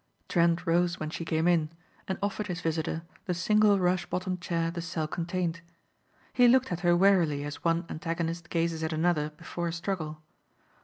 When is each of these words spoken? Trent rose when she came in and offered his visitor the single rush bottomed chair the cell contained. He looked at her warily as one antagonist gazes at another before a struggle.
Trent 0.27 0.65
rose 0.65 0.99
when 0.99 1.11
she 1.11 1.23
came 1.23 1.47
in 1.47 1.69
and 2.07 2.17
offered 2.23 2.47
his 2.47 2.59
visitor 2.61 3.03
the 3.27 3.35
single 3.35 3.77
rush 3.77 4.07
bottomed 4.07 4.41
chair 4.41 4.71
the 4.71 4.81
cell 4.81 5.07
contained. 5.07 5.61
He 6.33 6.47
looked 6.47 6.71
at 6.71 6.79
her 6.79 6.97
warily 6.97 7.43
as 7.43 7.63
one 7.63 7.85
antagonist 7.87 8.49
gazes 8.49 8.81
at 8.81 8.93
another 8.93 9.29
before 9.29 9.67
a 9.67 9.71
struggle. 9.73 10.23